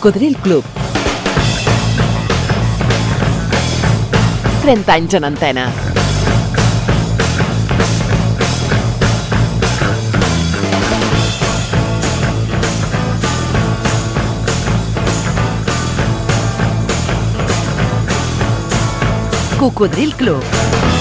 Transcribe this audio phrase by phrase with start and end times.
[0.00, 0.62] Cocodril Club.
[4.62, 5.72] 30 anys en antena.
[19.58, 20.97] Cocodril Club.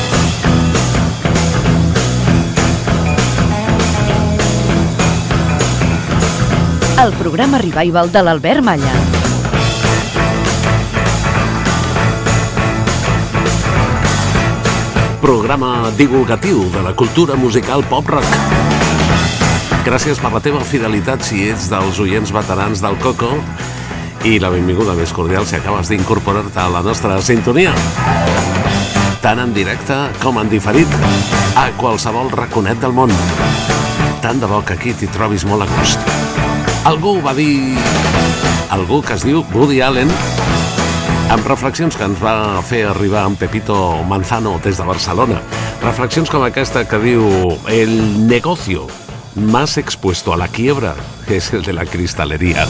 [6.98, 8.92] El programa revival de l'Albert Malla.
[15.22, 18.26] Programa divulgatiu de la cultura musical pop-rock.
[19.86, 23.30] Gràcies per la teva fidelitat si ets dels oients veterans del Coco
[24.26, 27.78] i la benvinguda més cordial si acabes d'incorporar-te a la nostra sintonia.
[29.22, 30.90] Tant en directe com en diferit,
[31.54, 33.14] a qualsevol raconet del món.
[34.26, 36.57] Tant de bo que aquí t'hi trobis molt a gust.
[36.88, 37.76] Algú va dir...
[38.72, 40.08] Algú que es diu Woody Allen
[41.34, 43.76] amb reflexions que ens va fer arribar en Pepito
[44.08, 45.42] Manzano des de Barcelona.
[45.84, 47.28] Reflexions com aquesta que diu
[47.68, 47.92] el
[48.28, 48.88] negocio
[49.36, 50.96] más expuesto a la quiebra
[51.28, 52.64] es el de la cristalería.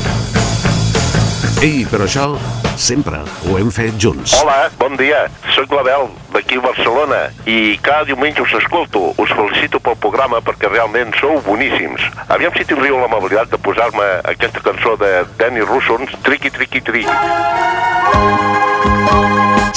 [1.62, 2.32] Ei, però això
[2.78, 4.36] sempre ho hem fet junts.
[4.38, 5.26] Hola, bon dia.
[5.56, 9.12] Soc l'Abel, d'aquí a Barcelona, i cada diumenge us escolto.
[9.18, 12.06] Us felicito pel programa perquè realment sou boníssims.
[12.30, 17.10] Aviam si tindríeu l'amabilitat de posar-me aquesta cançó de Danny Russons, Triqui Triqui Triqui.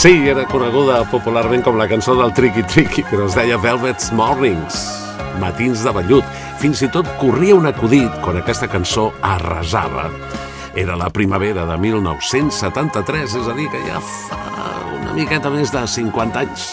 [0.00, 4.84] Sí, era coneguda popularment com la cançó del Triqui Triqui, però es deia Velvet's Mornings,
[5.40, 6.38] matins de vellut.
[6.60, 10.10] Fins i tot corria un acudit quan aquesta cançó arrasava.
[10.74, 14.38] Era la primavera de 1973, és a dir, que ja fa
[14.94, 16.68] una miqueta més de 50 anys.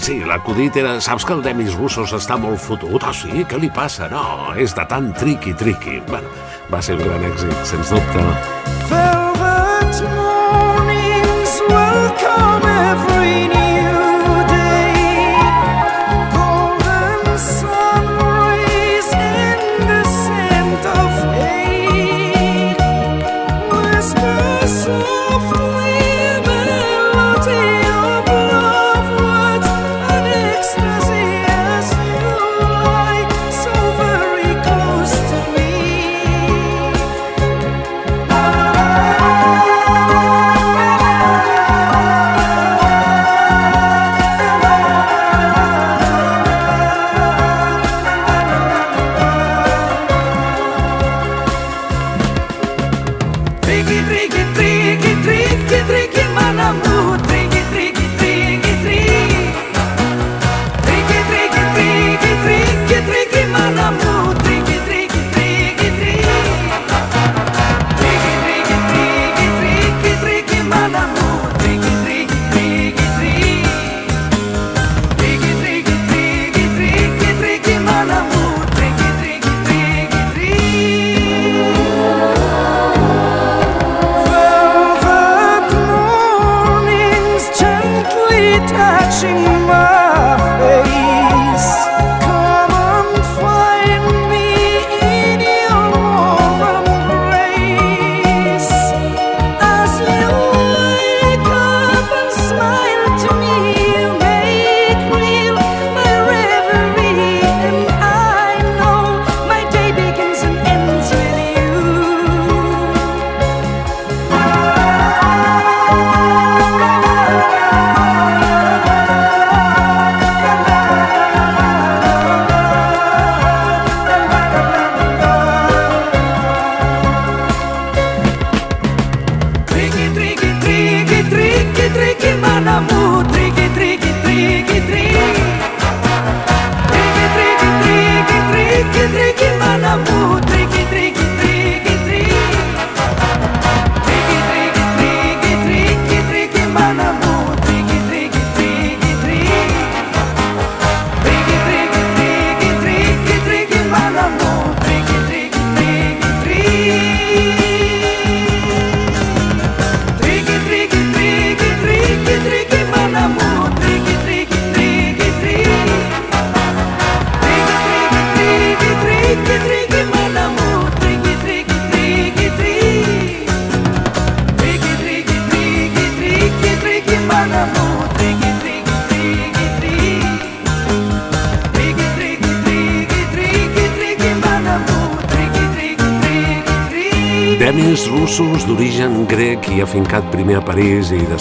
[0.00, 0.94] Sí, l'acudit era...
[1.02, 3.02] Saps que el Demis Russos està molt fotut?
[3.04, 3.44] Ah, sí?
[3.50, 4.08] Què li passa?
[4.12, 6.00] No, és de tant triqui-triqui.
[6.08, 6.30] Bueno,
[6.72, 8.79] va ser un gran èxit, sens dubte.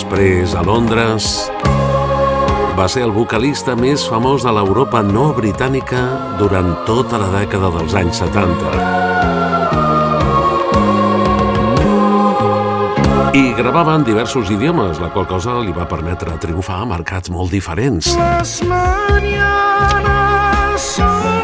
[0.09, 1.51] Després a Londres.
[2.73, 6.01] Va ser el vocalista més famós de l'Europa no britànica
[6.39, 8.55] durant tota la dècada dels anys 70.
[13.37, 17.51] I gravava en diversos idiomes, la qual cosa li va permetre triomfar a mercats molt
[17.53, 18.15] diferents.
[18.17, 20.09] Las mañanas
[20.81, 21.38] son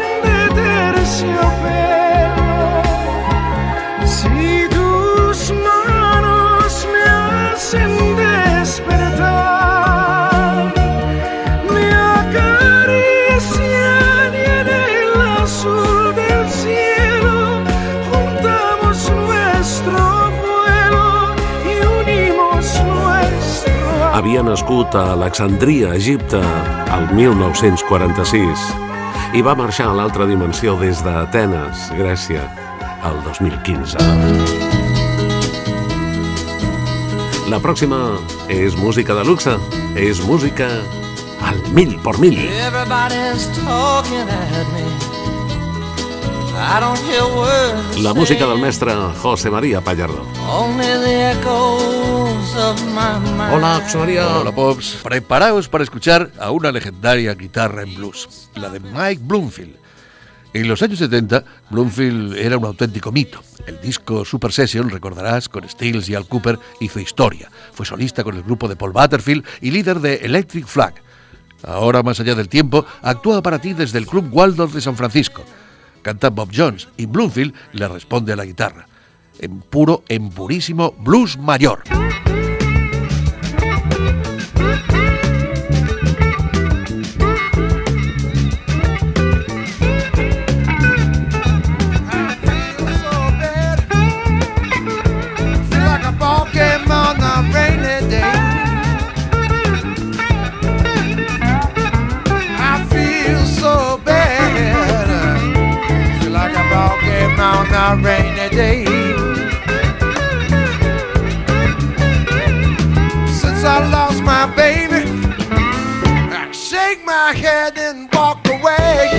[24.56, 26.38] nascut a Alexandria, Egipte,
[26.96, 28.62] el 1946
[29.36, 32.46] i va marxar a l'altra dimensió des d'Atenes, Grècia,
[33.04, 34.00] el 2015.
[37.52, 37.98] La pròxima
[38.48, 39.58] és música de luxe,
[39.92, 40.70] és música
[41.44, 42.40] al mil por mil.
[42.40, 45.15] Everybody's talking at me.
[48.00, 50.26] La música del mestre José María Pallardo.
[53.52, 54.38] Hola, José María.
[54.38, 59.76] Hola Pops, preparaos para escuchar a una legendaria guitarra en blues, la de Mike Bloomfield.
[60.54, 63.42] En los años 70, Bloomfield era un auténtico mito.
[63.66, 67.50] El disco Super Session, recordarás, con Stills y Al Cooper, hizo historia.
[67.72, 70.94] Fue solista con el grupo de Paul Butterfield y líder de Electric Flag.
[71.62, 75.42] Ahora, más allá del tiempo, actúa para ti desde el Club Waldorf de San Francisco.
[76.06, 78.86] Canta Bob Jones y Bloomfield le responde a la guitarra.
[79.40, 81.82] En puro, en purísimo blues mayor.
[117.74, 119.10] And away.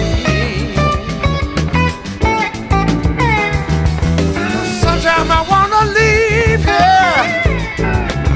[4.80, 7.16] Sometimes I wanna leave here,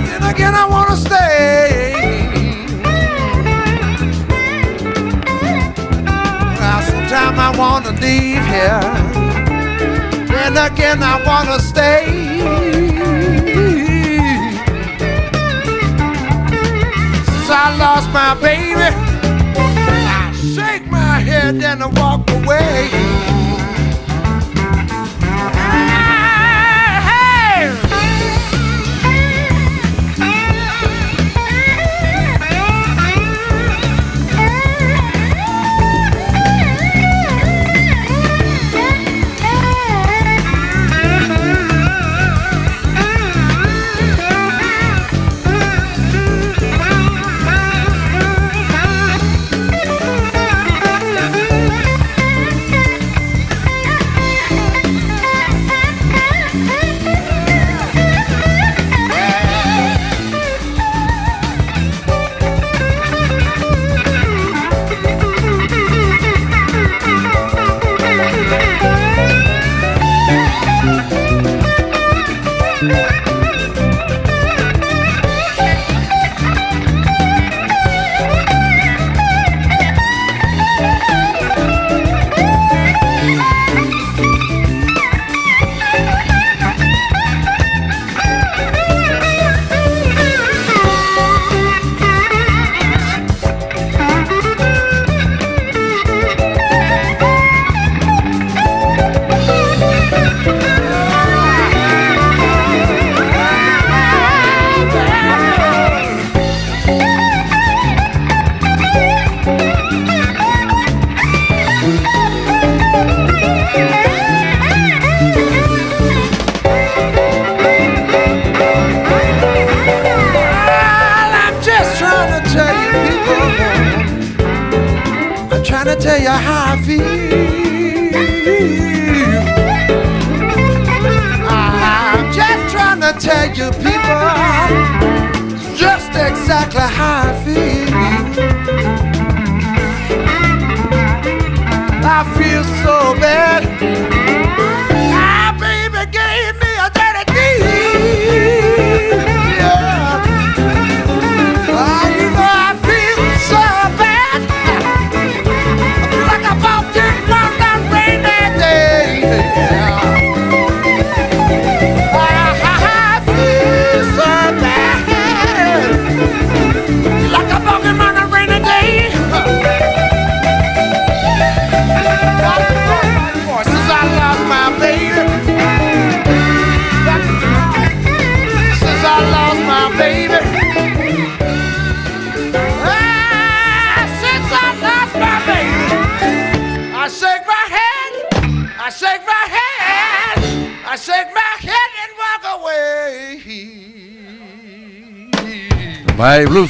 [0.08, 1.96] then again I wanna stay.
[6.90, 8.82] Sometimes I wanna leave here,
[10.28, 12.42] then again I wanna stay.
[17.54, 19.01] I lost my baby,
[21.60, 23.31] and I walk away.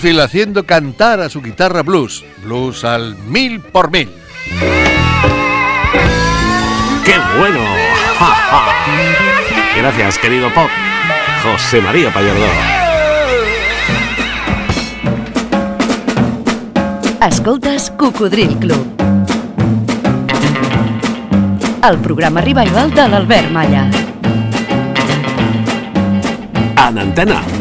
[0.03, 2.25] Haciendo cantar a su guitarra blues.
[2.43, 4.10] Blues al mil por mil.
[7.05, 7.60] ¡Qué bueno!
[8.17, 8.63] Ja, ja.
[9.77, 10.70] Gracias, querido Pop.
[11.43, 12.48] José María Pallardó.
[17.27, 18.84] Escoltes Cocodril Club.
[21.88, 23.91] El programa revival de l'Albert Malla.
[26.89, 27.61] En antena.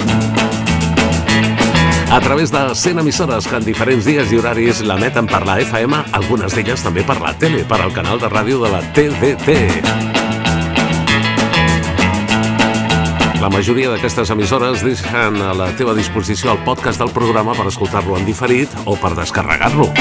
[2.11, 5.95] A través de 100 emissores que en diferents dies i horaris l'emeten per la FM,
[6.19, 9.55] algunes d'elles també per la tele, per al canal de ràdio de la TDT.
[13.41, 18.19] La majoria d'aquestes emissores deixen a la teva disposició el podcast del programa per escoltar-lo
[18.19, 19.93] en diferit o per descarregar-lo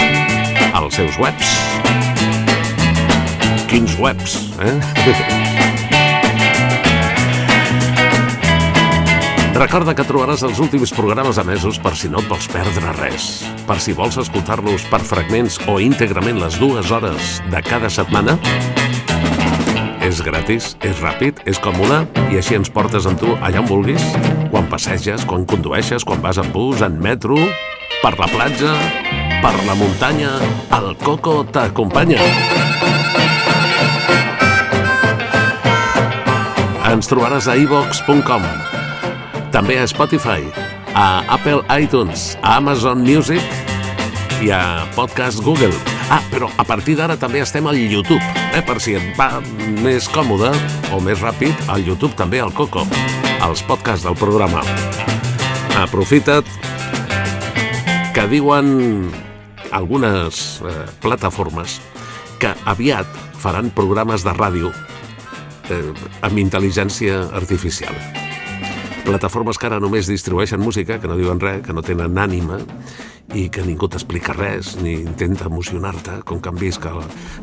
[0.73, 1.57] als seus webs.
[3.69, 5.68] Quins webs, eh?
[9.59, 13.25] Recorda que trobaràs els últims programes emesos per si no et vols perdre res.
[13.67, 18.37] Per si vols escoltar-los per fragments o íntegrament les dues hores de cada setmana.
[20.07, 24.05] És gratis, és ràpid, és còmode i així ens portes amb tu allà on vulguis.
[24.47, 27.35] Quan passeges, quan condueixes, quan vas en bus, en metro,
[27.99, 28.71] per la platja,
[29.43, 30.37] per la muntanya,
[30.79, 32.23] el Coco t'acompanya.
[36.95, 38.68] Ens trobaràs a ivox.com
[39.51, 40.45] també a Spotify,
[40.93, 43.41] a Apple iTunes, a Amazon Music
[44.41, 45.73] i a Podcast Google.
[46.09, 48.21] Ah, però a partir d'ara també estem al YouTube,
[48.53, 48.61] eh?
[48.65, 49.41] per si et va
[49.83, 50.51] més còmode
[50.93, 52.85] o més ràpid, al YouTube també al Coco,
[53.41, 54.63] als podcasts del programa.
[55.77, 56.47] Aprofita't
[58.13, 59.09] que diuen
[59.71, 61.79] algunes eh, plataformes
[62.41, 63.05] que aviat
[63.39, 64.73] faran programes de ràdio
[65.69, 65.83] eh,
[66.25, 68.18] amb intel·ligència artificial
[69.05, 72.59] plataformes que ara només distribueixen música, que no diuen res, que no tenen ànima
[73.37, 76.91] i que ningú t'explica res ni intenta emocionar-te, com que han vist que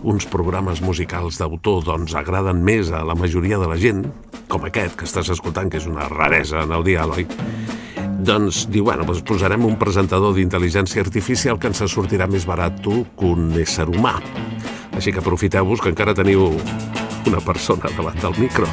[0.02, 4.04] uns programes musicals d'autor doncs agraden més a la majoria de la gent,
[4.50, 7.26] com aquest que estàs escoltant, que és una raresa en el Eloi,
[8.26, 13.04] doncs diu, bueno, doncs posarem un presentador d'intel·ligència artificial que ens sortirà més barat tu
[13.16, 14.16] que un ésser humà.
[14.96, 16.48] Així que aprofiteu-vos que encara teniu
[17.26, 18.70] una persona davant del micro.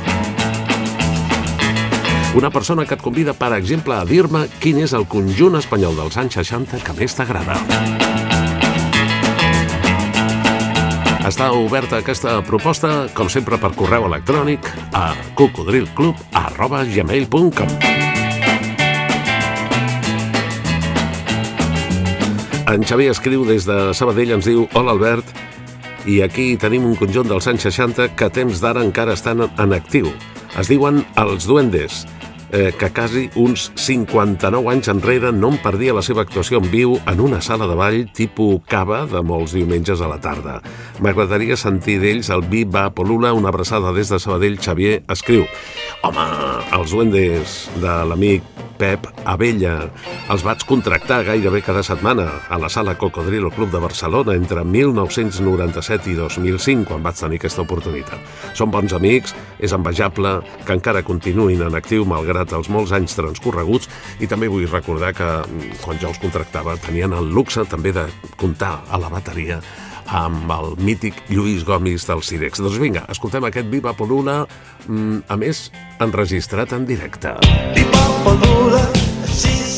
[2.34, 6.16] Una persona que et convida, per exemple, a dir-me quin és el conjunt espanyol dels
[6.18, 7.54] anys 60 que més t'agrada.
[11.30, 14.66] Està oberta aquesta proposta, com sempre, per correu electrònic
[14.98, 17.70] a cocodrilclub.gmail.com
[22.74, 25.30] En Xavier escriu des de Sabadell, ens diu Hola Albert,
[26.10, 29.74] i aquí tenim un conjunt dels anys 60 que a temps d'ara encara estan en
[29.78, 30.10] actiu.
[30.58, 32.06] Es diuen Els Duendes,
[32.54, 36.96] eh, que quasi uns 59 anys enrere no em perdia la seva actuació en viu
[37.10, 40.60] en una sala de ball tipus cava de molts diumenges a la tarda.
[41.04, 44.62] M'agradaria sentir d'ells el Viva Polula, una abraçada des de Sabadell.
[44.62, 45.48] Xavier escriu
[46.04, 46.28] Home,
[46.78, 48.46] els duendes de l'amic
[48.84, 49.86] Pep Abella
[50.34, 56.12] els vaig contractar gairebé cada setmana a la sala Cocodrilo Club de Barcelona entre 1997
[56.12, 58.20] i 2005, quan vaig tenir aquesta oportunitat.
[58.60, 59.32] Són bons amics,
[59.64, 60.36] és envejable
[60.68, 63.88] que encara continuïn en actiu malgrat els molts anys transcorreguts
[64.20, 68.10] i també vull recordar que mm, quan jo els contractava tenien el luxe també de
[68.36, 69.62] comptar a la bateria
[70.14, 72.62] amb el mític Lluís Gomis del Cirex.
[72.62, 74.44] Doncs vinga, escoltem aquest Viva Polula,
[74.88, 77.34] mm, a més, enregistrat en directe.
[78.24, 78.86] Polula,
[79.26, 79.73] she's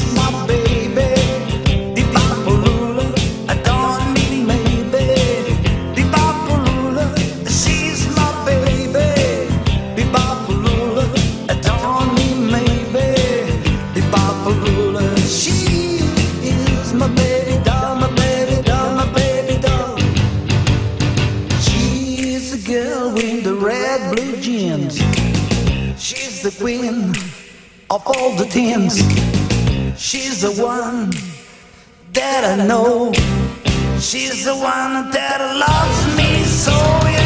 [24.65, 24.97] jeans.
[26.01, 27.11] She's the queen
[27.89, 28.97] of all the tins.
[29.97, 31.11] She's the one
[32.13, 33.13] that I know.
[33.99, 37.24] She's the one that loves me so, yeah.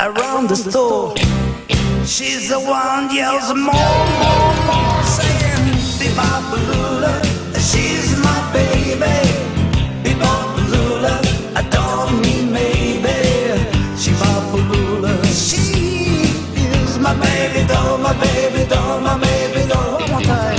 [0.00, 1.14] Around the store.
[2.06, 3.74] She's the one yells more,
[4.22, 5.66] more, more, saying,
[5.98, 7.22] Bebop-a-lula,
[7.58, 9.18] she's my baby.
[10.04, 11.20] Bebop-a-lula,
[11.56, 13.18] adore me maybe.
[13.98, 20.00] She bop-a-lula, she is my baby doll, my baby doll, my baby doll.
[20.00, 20.57] One more time.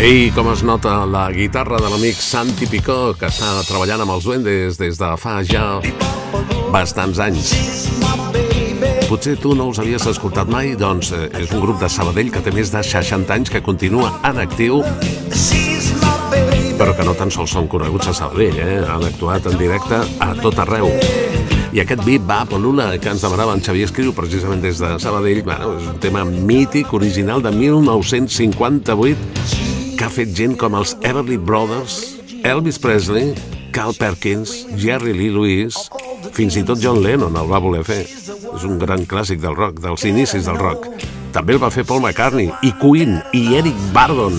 [0.00, 4.24] Ei, com es nota la guitarra de l'amic Santi Picó, que està treballant amb els
[4.24, 5.76] duendes des de fa ja
[6.72, 7.50] bastants anys.
[9.10, 12.40] Potser tu no els havies escoltat mai, doncs eh, és un grup de Sabadell que
[12.40, 14.80] té més de 60 anys, que continua en actiu,
[16.80, 18.80] però que no tan sols són coneguts a Sabadell, eh?
[18.80, 20.88] han actuat en directe a tot arreu.
[21.76, 25.44] I aquest beat va Polula que ens demanava en Xavier Escriu precisament des de Sabadell,
[25.44, 29.59] bueno, és un tema mític, original de 1958,
[30.00, 31.94] que ha fet gent com els Everly Brothers,
[32.48, 33.34] Elvis Presley,
[33.76, 35.76] Carl Perkins, Jerry Lee Lewis,
[36.32, 37.98] fins i tot John Lennon el va voler fer.
[38.08, 40.86] És un gran clàssic del rock, dels inicis del rock.
[41.36, 44.38] També el va fer Paul McCartney, i Queen, i Eric Bardon,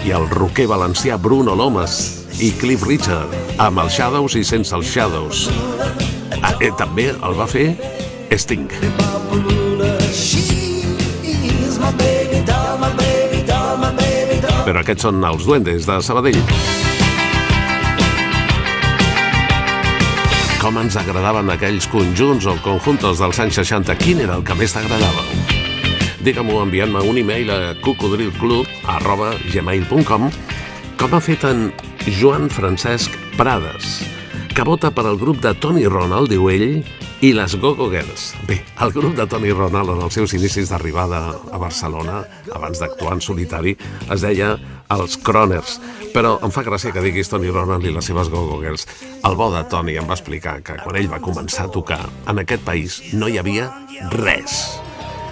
[0.00, 1.98] i el roquer valencià Bruno Lomas,
[2.40, 5.50] i Cliff Richard, amb els Shadows i sense els Shadows.
[6.40, 7.74] Ah, eh, també el va fer
[8.32, 8.72] Sting.
[10.08, 10.40] She
[11.36, 13.05] is my baby doll, my baby
[14.66, 16.40] Però aquests són els duendes de Sabadell.
[20.58, 23.94] Com ens agradaven aquells conjunts o conjuntos dels anys 60?
[24.02, 25.22] Quin era el que més t'agradava?
[26.26, 30.26] Digue-m'ho enviant-me un e-mail a cocodrilclub arroba gmail.com
[30.98, 31.68] com ha fet en
[32.18, 34.00] Joan Francesc Prades,
[34.50, 36.80] que vota per al grup de Tony Ronald, diu ell,
[37.24, 38.34] i les Go-Go Girls.
[38.48, 41.20] Bé, el grup de Tony Ronald en els seus inicis d'arribada
[41.52, 43.76] a Barcelona, abans d'actuar en solitari,
[44.12, 44.54] es deia
[44.92, 45.78] els Croners.
[46.12, 48.86] Però em fa gràcia que diguis Tony Ronald i les seves Go-Go Girls.
[49.24, 52.42] El bo de Tony em va explicar que quan ell va començar a tocar, en
[52.44, 53.70] aquest país no hi havia
[54.12, 54.60] res.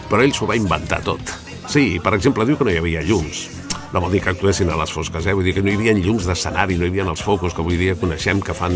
[0.08, 1.36] Però ell s'ho va inventar tot.
[1.68, 3.48] Sí, per exemple, diu que no hi havia llums.
[3.94, 5.32] No vol dir que actuessin a les fosques, eh?
[5.38, 7.76] Vull dir que no hi havia llums d'escenari, no hi havia els focus que avui
[7.78, 8.74] dia coneixem que fan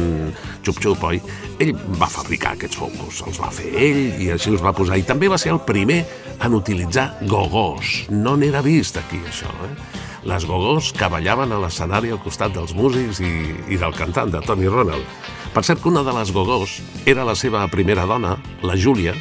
[0.62, 1.18] xup-xup, oi?
[1.58, 4.94] Ell va fabricar aquests focus, els va fer ell i així els va posar.
[4.94, 6.04] I també va ser el primer
[6.38, 8.04] en utilitzar gogós.
[8.14, 9.72] No n'era vist aquí, això, eh?
[10.30, 13.32] Les gogós que ballaven a l'escenari al costat dels músics i,
[13.74, 15.02] i del cantant, de Tony Ronald.
[15.50, 16.76] Per cert que una de les gogós
[17.10, 19.16] era la seva primera dona, la Júlia,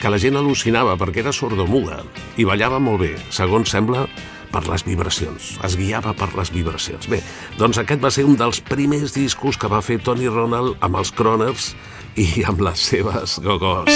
[0.00, 2.02] que la gent al·lucinava perquè era sordomuda
[2.36, 4.04] i ballava molt bé, segons sembla,
[4.52, 5.54] per les vibracions.
[5.66, 7.08] Es guiava per les vibracions.
[7.10, 7.22] Bé,
[7.58, 11.12] doncs aquest va ser un dels primers discos que va fer Tony Ronald amb els
[11.14, 11.72] Croners
[12.18, 13.90] i amb les seves gogos.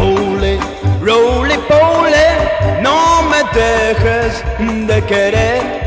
[0.00, 0.54] Poly,
[1.04, 2.26] roly poly,
[2.84, 2.96] no
[3.28, 5.79] me querer.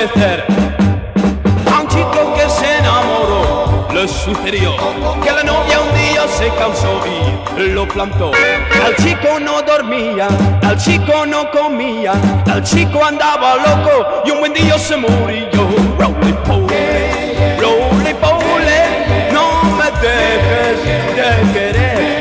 [0.00, 4.74] A un chico que se enamoró, le sucedió
[5.22, 7.02] que la novia un día se cansó
[7.58, 8.32] y lo plantó.
[8.82, 10.28] Al chico no dormía,
[10.62, 12.12] al chico no comía,
[12.50, 15.68] al chico andaba loco y un buen día se murió.
[15.98, 20.82] Roly poly, roly poly, no me dejes
[21.14, 22.19] de querer.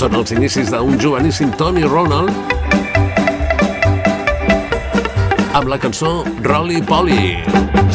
[0.00, 2.32] Són els inicis d'un joveníssim Tony Ronald
[5.52, 7.34] amb la cançó Rolly Polly.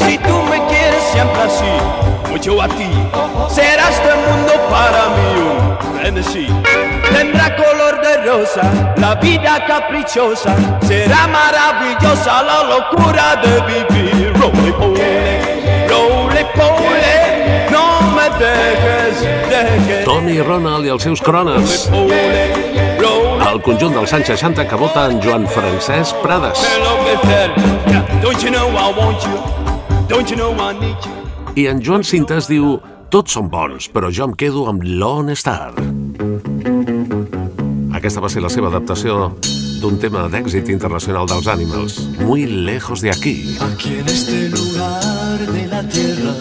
[0.04, 1.74] Si tú me quieres siempre así,
[2.44, 2.92] yo a ti,
[3.50, 6.46] será este mundo para mí un frenesí.
[7.10, 14.34] tendrá color de rosa, la vida caprichosa será maravillosa, la locura de vivir.
[14.40, 15.35] Roly poly,
[20.06, 21.86] Toni Ronald i els seus crones.
[23.46, 26.60] El conjunt dels anys 60 que vota en Joan Francesc Prades.
[26.76, 27.52] enloquecer.
[27.88, 29.38] Yeah, Don't you know I want you?
[30.10, 31.14] Don't you know I need you?
[31.56, 35.72] I en Joan Cintas diu tots són bons, però jo em quedo amb Lone Star.
[37.96, 39.32] Aquesta va ser la seva adaptació
[39.80, 43.56] d'un tema d'èxit internacional dels Animals, Muy lejos de aquí.
[43.62, 46.34] Aquí en este lugar de la tierra,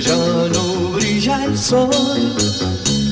[0.00, 0.14] ya
[0.52, 1.90] no brilla el sol,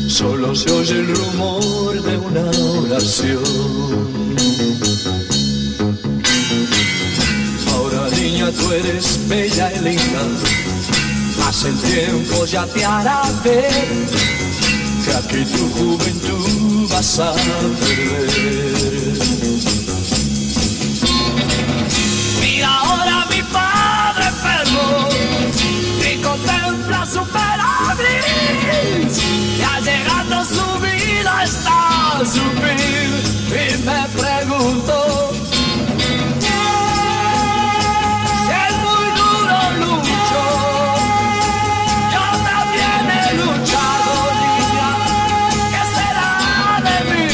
[0.08, 3.42] solo se oye el rumor de una oración.
[7.72, 10.22] Ahora niña tú eres bella y linda,
[11.38, 13.88] mas el tiempo ya te hará ver
[15.04, 19.12] que aquí tu juventud vas a perder.
[22.40, 25.35] Mira ahora mi padre enfermo
[26.44, 29.08] contempla su peregrinación.
[29.58, 32.78] Ya llegando su vida está su fin
[33.48, 33.50] y
[33.84, 34.94] me pregunto
[38.44, 40.42] si es muy duro lucho.
[42.12, 44.90] Yo también he luchado, niña.
[45.72, 46.30] ¿Qué será
[46.86, 47.24] de mí?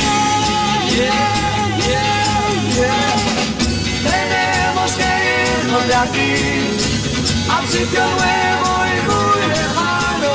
[0.91, 2.27] Yeah, yeah,
[2.77, 3.15] yeah.
[4.11, 5.11] Tenemos que
[5.65, 6.33] irnos de aquí
[7.51, 8.62] a sitio nuevo
[9.09, 10.35] muy lejano.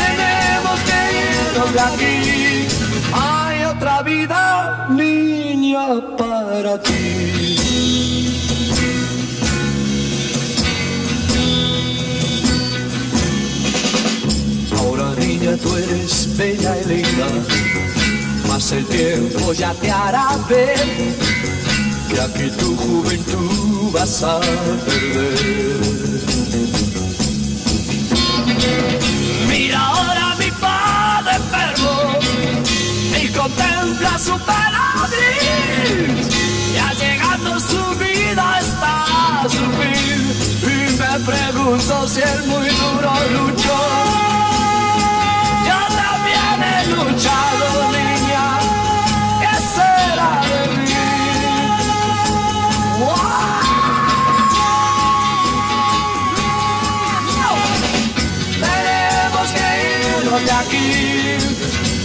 [0.00, 2.66] Tenemos que irnos de aquí.
[3.12, 5.86] Hay otra vida, niña,
[6.16, 8.02] para ti.
[14.78, 17.28] Ahora niña tú eres bella y linda,
[18.48, 21.32] mas el tiempo ya te hará ver
[22.12, 26.31] que aquí tu juventud vas a perder.
[33.42, 36.30] Contempla su peregrinación.
[36.74, 40.22] Ya llegando su vida está a su fin
[40.62, 40.64] y
[41.00, 43.76] me pregunto si es muy duro lucho.
[45.66, 47.66] Yo también he luchado,
[47.98, 48.46] niña.
[49.40, 51.02] ¿Qué será de mí?
[58.64, 59.68] Tenemos que
[60.20, 60.88] irnos de aquí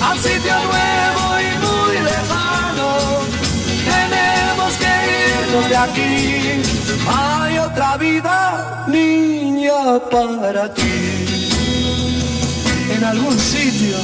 [0.01, 0.96] a un sitio nuevo
[5.69, 6.61] de aquí.
[7.07, 11.25] Hay otra vida, Niña para ti,
[12.95, 13.97] en algún sitio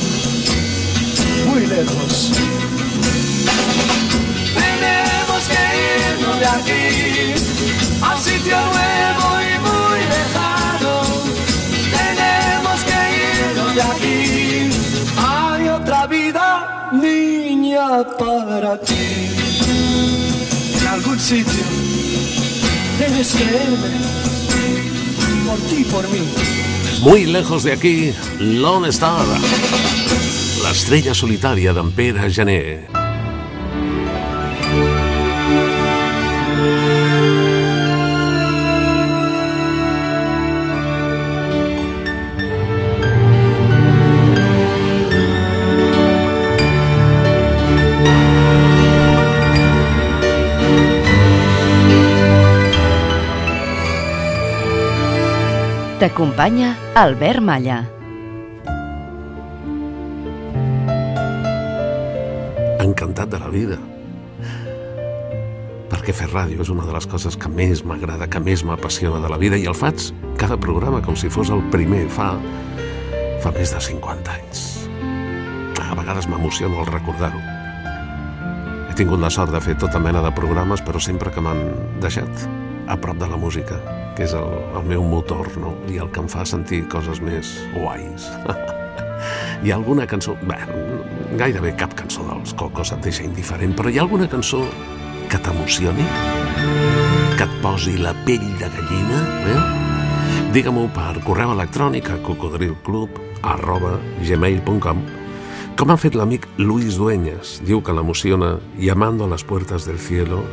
[1.48, 2.32] muy lejos.
[4.54, 5.64] Tenemos que
[6.12, 7.34] irnos de aquí
[8.02, 10.94] a sitio nuevo y muy lejano.
[11.98, 13.00] Tenemos que
[13.52, 14.70] irnos de aquí.
[15.18, 19.44] Hay otra vida, niña para ti.
[22.98, 23.90] Debes creerme.
[25.46, 26.20] Por ti, por mí.
[27.02, 29.26] Muy lejos de aquí, Lone Star.
[30.64, 33.03] L'estrella solitària d'en Pere Gené.
[56.04, 57.78] T'acompanya Albert Malla.
[62.84, 63.78] encantat de la vida.
[65.88, 69.32] Perquè fer ràdio és una de les coses que més m'agrada, que més m'apassiona de
[69.32, 72.34] la vida i el faig cada programa com si fos el primer fa,
[73.40, 74.68] fa més de 50 anys.
[75.88, 77.40] A vegades m'emociono al recordar-ho.
[78.92, 81.64] He tingut la sort de fer tota mena de programes, però sempre que m'han
[82.04, 82.50] deixat
[82.92, 83.80] a prop de la música,
[84.18, 85.74] que és el, el meu motor, no?
[85.92, 88.30] I el que em fa sentir coses més guais.
[89.64, 90.36] Hi ha alguna cançó...
[90.44, 90.58] Bé,
[91.40, 94.66] gairebé cap cançó dels Cocos et deixa indiferent, però hi ha alguna cançó
[95.32, 96.06] que t'emocioni?
[97.38, 99.24] Que et posi la pell de gallina?
[99.54, 99.62] Eh?
[100.54, 103.22] Digue-m'ho per correu electrònic a cocodrilclub
[103.54, 105.02] arroba gmail.com
[105.74, 107.58] com ha fet l'amic Luis Dueñas.
[107.66, 110.44] Diu que l'emociona Llamando a les puertas del cielo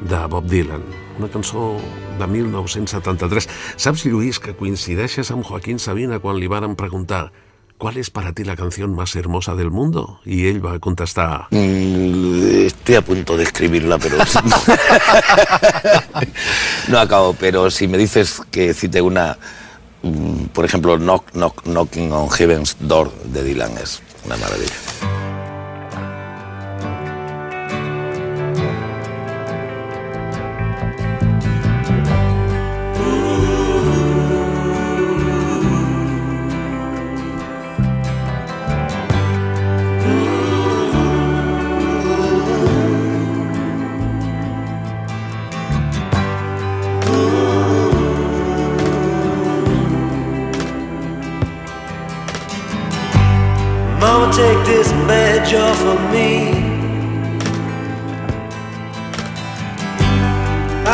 [0.00, 0.82] de Bob Dylan,
[1.18, 1.76] una cançó
[2.18, 3.48] de 1973.
[3.76, 7.30] Saps, Lluís, que coincideixes amb Joaquín Sabina quan li varen preguntar
[7.80, 10.20] ¿cuál es para ti la canción más hermosa del mundo?
[10.26, 14.16] Y él va a contestar, Mm, Estoy a punto de escribirla, pero
[16.88, 17.34] no acabo.
[17.34, 19.38] Pero si me dices que cite una,
[20.02, 24.74] mm, por ejemplo, Knock, Knock, Knocking on Heaven's Door de Dylan es una maravilla.
[55.90, 56.30] Of me.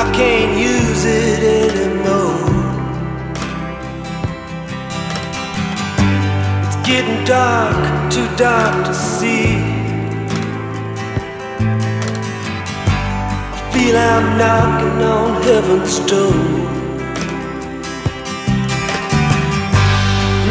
[0.01, 2.47] I can't use it anymore.
[6.65, 7.77] It's getting dark,
[8.13, 9.57] too dark to see.
[13.53, 16.37] I feel I'm knocking on heaven's door.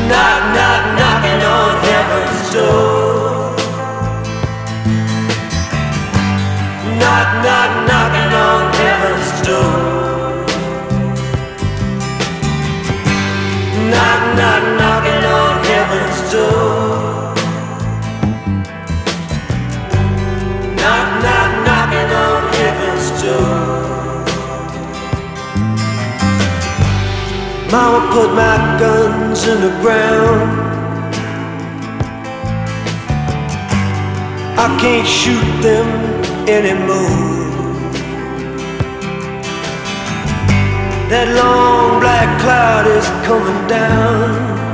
[0.10, 3.05] Knock, knock, knocking on heaven's door.
[20.80, 23.76] Knock, knock, knocking on heaven's door.
[27.71, 30.65] Mama put my guns in the ground.
[34.58, 35.88] I can't shoot them
[36.48, 37.36] anymore.
[41.10, 44.64] That long black cloud is coming down.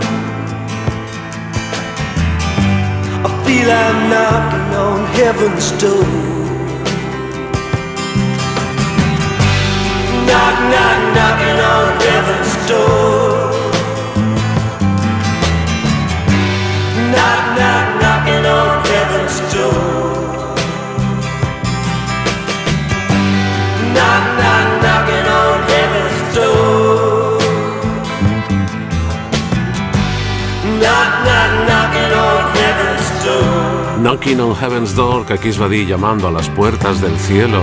[3.61, 6.05] Feel I'm knocking on heaven's door.
[10.27, 13.51] Knock, knock, knocking on heaven's door.
[17.13, 18.80] Knock, knock, knocking on
[34.21, 37.59] Knocking on Heaven's Door, que aquí es va dir llamando a las puertas del cielo.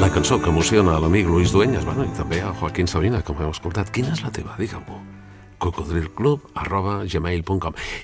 [0.00, 3.38] La cançó que emociona a l'amic Luis Dueñas, bueno, i també a Joaquín Sabina, com
[3.38, 3.92] heu escoltat.
[3.94, 4.56] Quina és la teva?
[4.58, 4.98] Digue-m'ho.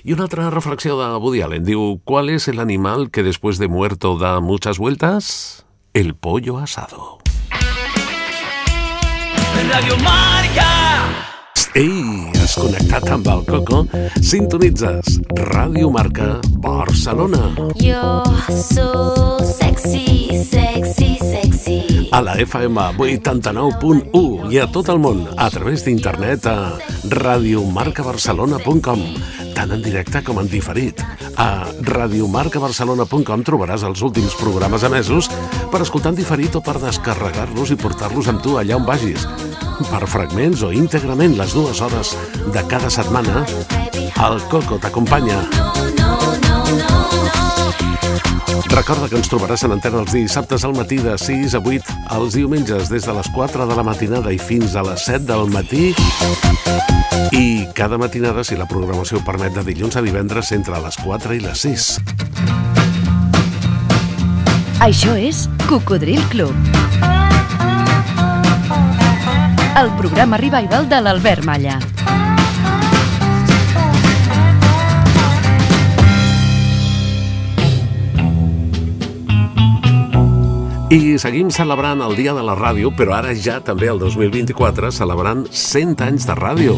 [0.05, 1.65] Y una otra reflexión de Woody Allen.
[1.65, 5.65] Digo, ¿cuál es el animal que después de muerto da muchas vueltas?
[5.93, 7.19] El pollo asado.
[9.69, 11.34] Radio Marca.
[11.75, 13.81] Ei, has connectat amb el Coco?
[14.23, 17.49] Sintonitzes Ràdio Marca Barcelona.
[17.75, 18.23] You're
[18.55, 22.07] so sexy, sexy, sexy.
[22.15, 26.79] A la FM 89.1 i a tot el món a través d'internet a
[27.11, 29.03] radiomarcabarcelona.com
[29.55, 30.99] tant en directe com en diferit.
[31.39, 35.29] A radiomarcabarcelona.com trobaràs els últims programes emesos
[35.71, 39.25] per escoltar en diferit o per descarregar-los i portar-los amb tu allà on vagis.
[39.89, 42.15] Per fragments o íntegrament les dues hores
[42.51, 43.45] de cada setmana,
[44.27, 45.41] el Coco t'acompanya.
[48.75, 52.35] Recorda que ens trobaràs en antena els dissabtes al matí de 6 a 8, els
[52.35, 55.93] diumenges des de les 4 de la matinada i fins a les 7 del matí
[57.31, 61.35] i cada matinada, si la programació ho permet, de dilluns a divendres entre les 4
[61.35, 61.99] i les 6.
[64.81, 66.53] Això és Cocodril Club.
[69.75, 71.79] El programa revival de l'Albert Malla.
[80.95, 85.47] I seguim celebrant el Dia de la Ràdio, però ara ja també el 2024 celebrant
[85.51, 86.77] 100 anys de ràdio.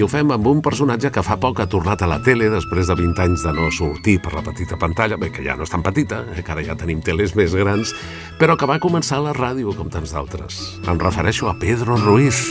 [0.00, 2.96] Ho fem amb un personatge que fa poc ha tornat a la tele després de
[2.96, 5.84] 20 anys de no sortir per la petita pantalla, bé, que ja no és tan
[5.84, 7.92] petita, eh, que ara ja tenim teles més grans,
[8.40, 10.60] però que va començar a la ràdio com tants d'altres.
[10.88, 12.46] Em refereixo a Pedro Ruiz.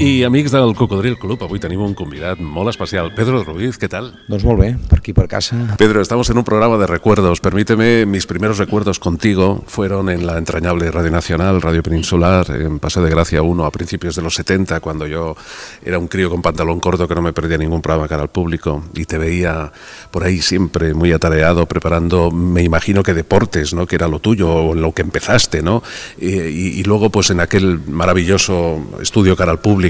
[0.00, 3.10] I amics del Cocodril Club, avui tenim un convidat molt especial.
[3.12, 4.06] Pedro Ruiz, ¿qué tal?
[4.32, 5.58] Doncs molt bé, per aquí per casa.
[5.76, 7.42] Pedro, estamos en un programa de recuerdos.
[7.44, 13.02] Permíteme, mis primeros recuerdos contigo fueron en la entrañable Radio Nacional, Radio Peninsular, en Paseo
[13.02, 15.36] de Gracia 1 a principios de los 70, cuando yo
[15.84, 18.82] era un crío con pantalón corto que no me perdía ningún programa cara al público
[18.94, 19.70] y te veía
[20.10, 23.86] por ahí siempre muy atareado, preparando, me imagino que deportes, ¿no?
[23.86, 25.82] Que era lo tuyo o lo que empezaste, ¿no?
[26.18, 29.89] Y, y- y luego, pues en aquel maravilloso estudio cara al público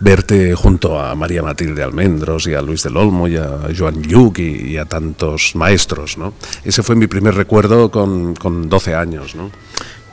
[0.00, 4.38] verte junto a María Matilde Almendros y a Luis del Olmo y a Joan Lluc
[4.38, 6.34] y, a tantos maestros, ¿no?
[6.64, 9.50] Ese fue mi primer recuerdo con, con 12 años, ¿no?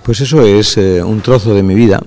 [0.04, 2.02] Pues eso es eh, un trozo de mi vida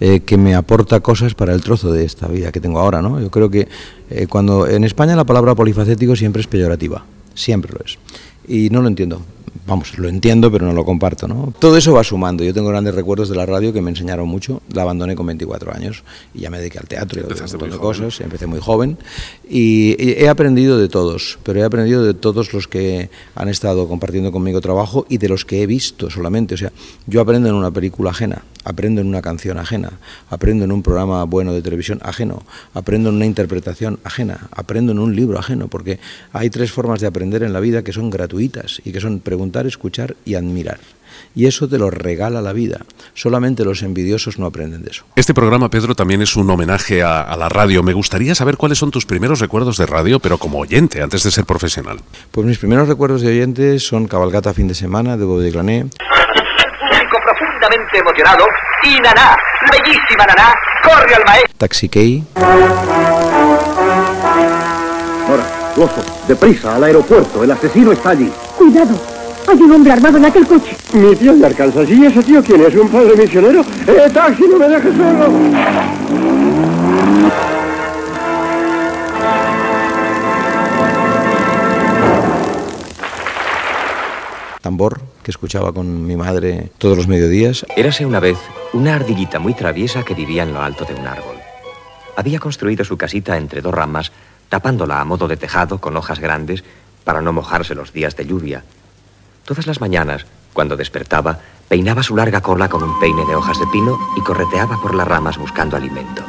[0.00, 3.20] eh, que me aporta cosas para el trozo de esta vida que tengo ahora, ¿no?
[3.20, 3.68] Yo creo que
[4.10, 7.98] eh, cuando en España la palabra polifacético siempre es peyorativa, siempre lo es.
[8.48, 9.22] Y no lo entiendo.
[9.66, 11.52] Vamos, lo entiendo, pero no lo comparto, ¿no?
[11.58, 12.44] Todo eso va sumando.
[12.44, 14.60] Yo tengo grandes recuerdos de la radio que me enseñaron mucho.
[14.72, 16.02] La abandoné con 24 años
[16.34, 18.20] y ya me dediqué al teatro y a de cosas.
[18.20, 18.98] Empecé muy joven
[19.48, 24.32] y, he aprendido de todos, pero he aprendido de todos los que han estado compartiendo
[24.32, 26.54] conmigo trabajo y de los que he visto solamente.
[26.54, 26.72] O sea,
[27.06, 29.92] yo aprendo en una película ajena, aprendo en una canción ajena,
[30.30, 32.42] aprendo en un programa bueno de televisión ajeno,
[32.74, 36.00] aprendo en una interpretación ajena, aprendo en un libro ajeno, porque
[36.32, 39.66] hay tres formas de aprender en la vida que son gratuitas y que son preguntar,
[39.66, 40.78] escuchar y admirar.
[41.34, 42.80] Y eso te lo regala la vida.
[43.12, 45.04] Solamente los envidiosos no aprenden de eso.
[45.16, 47.82] Este programa, Pedro, también es un homenaje a, a la radio.
[47.82, 51.30] Me gustaría saber cuáles son tus primeros recuerdos de radio, pero como oyente, antes de
[51.30, 51.98] ser profesional.
[52.30, 55.80] Pues mis primeros recuerdos de oyentes son Cabalgata fin de semana de Bob de Glané,
[55.82, 58.46] público profundamente emocionado
[58.84, 59.36] y Naná,
[59.70, 61.52] bellísima Naná, corre al maestro.
[61.58, 62.24] Taxi Key,
[65.28, 65.44] Nora,
[65.76, 67.42] oso, deprisa, al aeropuerto.
[67.44, 68.30] El asesino está allí.
[68.58, 68.94] Cuidado,
[69.48, 70.76] hay un hombre armado en aquel coche.
[70.92, 71.88] Mi tío de Arkansas.
[71.90, 72.74] ¿Y ese tío quién es?
[72.74, 73.60] ¿Un padre misionero?
[73.86, 76.24] ¡Eh, taxi, no me dejes solo!
[84.64, 87.66] tambor, que escuchaba con mi madre todos los mediodías.
[87.76, 88.38] Érase una vez
[88.72, 91.36] una ardillita muy traviesa que vivía en lo alto de un árbol.
[92.16, 94.10] Había construido su casita entre dos ramas,
[94.48, 96.64] tapándola a modo de tejado con hojas grandes
[97.04, 98.64] para no mojarse los días de lluvia.
[99.44, 103.66] Todas las mañanas, cuando despertaba, peinaba su larga cola con un peine de hojas de
[103.66, 106.24] pino y correteaba por las ramas buscando alimento.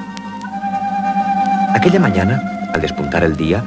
[1.74, 3.64] Aquella mañana, al despuntar el día,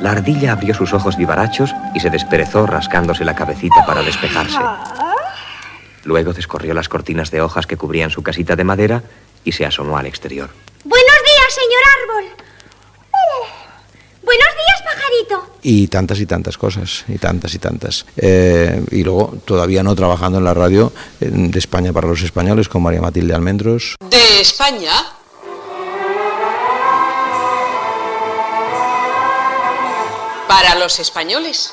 [0.00, 4.58] la ardilla abrió sus ojos vivarachos y se desperezó rascándose la cabecita para despejarse.
[6.04, 9.02] Luego descorrió las cortinas de hojas que cubrían su casita de madera
[9.44, 10.50] y se asomó al exterior.
[10.84, 12.44] Buenos días, señor árbol.
[13.12, 13.46] Oh,
[14.22, 14.67] Buenos días,
[15.08, 15.46] pajarito.
[15.62, 18.06] Y tantas y tantas cosas, y tantas y tantas.
[18.16, 22.68] Eh, y luego, todavía no trabajando en la radio eh, de España para los españoles
[22.68, 23.96] con María Matilde Almendros.
[24.08, 24.92] De España.
[30.46, 31.72] Para los españoles.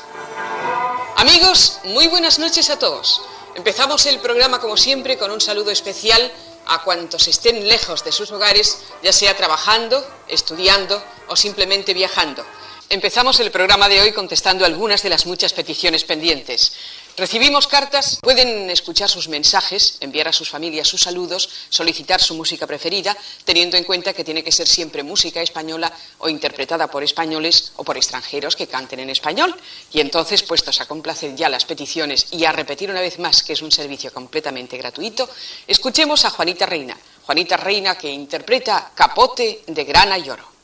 [1.15, 3.21] Amigos, muy buenas noches a todos.
[3.56, 6.30] Empezamos el programa como siempre con un saludo especial
[6.67, 12.43] a cuantos estén lejos de sus hogares, ya sea trabajando, estudiando o simplemente viajando.
[12.88, 16.71] Empezamos el programa de hoy contestando algunas de las muchas peticiones pendientes.
[17.17, 22.67] Recibimos cartas, pueden escuchar sus mensajes, enviar a sus familias sus saludos, solicitar su música
[22.67, 27.71] preferida, teniendo en cuenta que tiene que ser siempre música española o interpretada por españoles
[27.78, 29.56] o por extranjeros que canten en español.
[29.91, 33.54] Y entonces, puestos a complacer ya las peticiones y a repetir una vez más que
[33.54, 35.28] es un servicio completamente gratuito,
[35.65, 36.95] escuchemos a Juanita Reina.
[37.26, 40.55] Juanita Reina que interpreta Capote de Grana y Oro.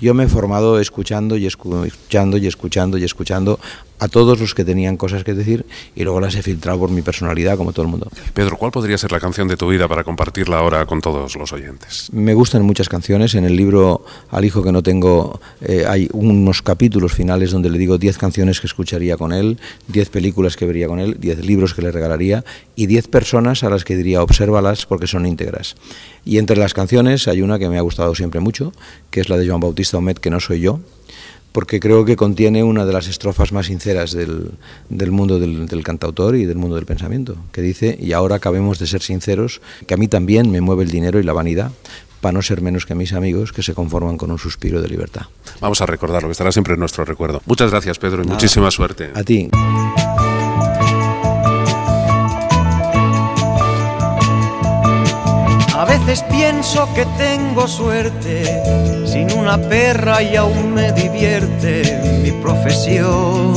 [0.00, 3.60] Yo me he formado escuchando y escu- escuchando y escuchando y escuchando
[4.00, 7.02] a todos los que tenían cosas que decir y luego las he filtrado por mi
[7.02, 8.08] personalidad, como todo el mundo.
[8.34, 11.52] Pedro, ¿cuál podría ser la canción de tu vida para compartirla ahora con todos los
[11.52, 12.08] oyentes?
[12.12, 13.34] Me gustan muchas canciones.
[13.34, 17.78] En el libro Al hijo que no tengo eh, hay unos capítulos finales donde le
[17.78, 21.74] digo 10 canciones que escucharía con él, 10 películas que vería con él, 10 libros
[21.74, 22.44] que le regalaría
[22.74, 25.76] y 10 personas a las que diría obsérvalas porque son íntegras.
[26.24, 28.72] Y entre las canciones hay una que me ha gustado siempre mucho,
[29.10, 30.80] que es la de Joan Bautista Omet, que no soy yo,
[31.52, 34.52] porque creo que contiene una de las estrofas más sinceras del,
[34.88, 38.78] del mundo del, del cantautor y del mundo del pensamiento, que dice, y ahora acabemos
[38.78, 41.72] de ser sinceros, que a mí también me mueve el dinero y la vanidad,
[42.20, 45.22] para no ser menos que mis amigos que se conforman con un suspiro de libertad.
[45.60, 47.40] Vamos a recordarlo, que estará siempre en nuestro recuerdo.
[47.46, 48.34] Muchas gracias, Pedro, y Nada.
[48.34, 49.10] muchísima suerte.
[49.14, 49.48] A ti.
[56.06, 63.54] Veces pienso que tengo suerte, sin una perra y aún me divierte mi profesión.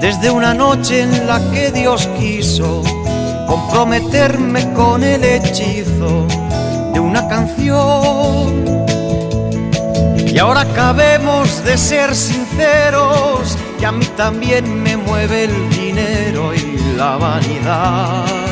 [0.00, 2.82] Desde una noche en la que Dios quiso
[3.46, 6.26] comprometerme con el hechizo
[6.92, 8.64] de una canción.
[10.26, 16.96] Y ahora acabemos de ser sinceros, que a mí también me mueve el dinero y
[16.96, 18.43] la vanidad.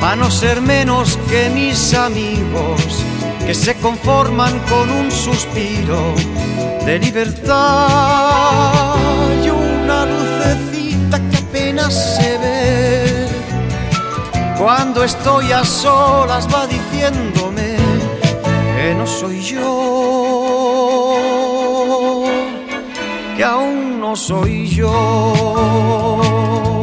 [0.00, 3.04] Para no ser menos que mis amigos,
[3.46, 6.14] que se conforman con un suspiro
[6.84, 8.96] de libertad
[9.42, 12.20] y una lucecita que apenas
[14.58, 17.76] Cuando estoy a solas va diciéndome
[18.76, 20.14] que no soy yo,
[23.36, 26.73] que aún no soy yo.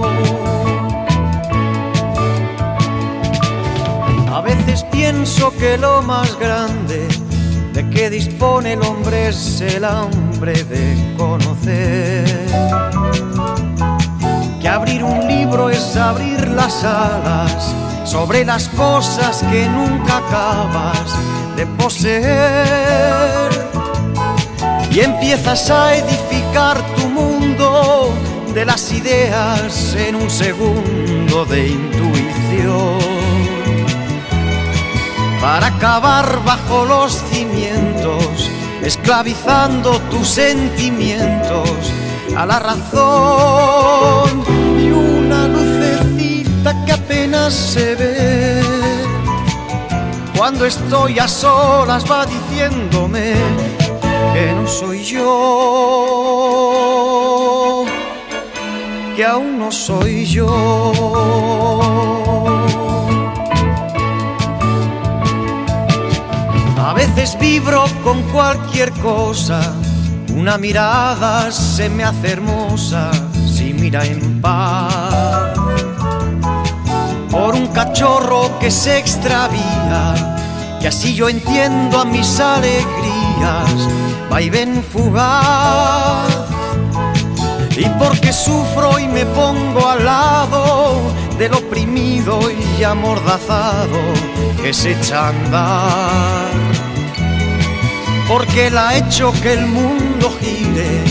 [5.11, 7.07] Pienso que lo más grande
[7.73, 12.25] de que dispone el hombre es el hambre de conocer.
[14.61, 21.13] Que abrir un libro es abrir las alas sobre las cosas que nunca acabas
[21.57, 23.51] de poseer.
[24.91, 28.13] Y empiezas a edificar tu mundo
[28.53, 33.10] de las ideas en un segundo de intuición
[35.41, 38.49] para acabar bajo los cimientos,
[38.83, 41.67] esclavizando tus sentimientos
[42.37, 44.43] a la razón
[44.79, 48.61] y una lucecita que apenas se ve.
[50.37, 53.33] Cuando estoy a solas va diciéndome
[54.33, 55.73] que no soy yo,
[59.15, 62.20] que aún no soy yo.
[66.91, 69.61] A veces vibro con cualquier cosa,
[70.35, 73.11] una mirada se me hace hermosa
[73.47, 75.57] si mira en paz.
[77.31, 80.35] Por un cachorro que se extravía,
[80.81, 83.87] que así yo entiendo a mis alegrías,
[84.29, 86.27] va y ven fugaz.
[87.77, 90.99] Y porque sufro y me pongo al lado
[91.39, 93.97] del oprimido y amordazado
[94.61, 96.70] que se echa a andar
[98.31, 101.03] porque él ha hecho que el mundo gire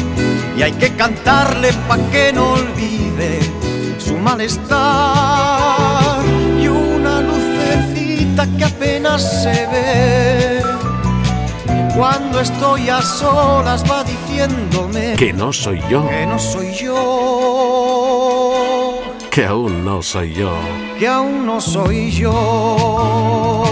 [0.56, 3.40] y hay que cantarle pa' que no olvide
[3.98, 4.64] su malestar
[6.58, 10.62] y una lucecita que apenas se ve.
[11.94, 16.94] Cuando estoy a solas va diciéndome Que no soy yo, que no soy yo,
[19.30, 20.54] que aún no soy yo.
[20.98, 23.69] que aún no soy yo.